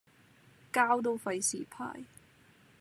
[0.73, 2.05] 膠都費事派